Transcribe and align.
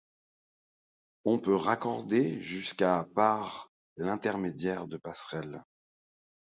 On 1.25 1.37
peut 1.37 1.53
raccorder 1.53 2.41
jusqu'à 2.41 3.05
par 3.13 3.69
l'intermédiaire 3.97 4.87
de 4.87 4.97
passerelles. 4.97 5.63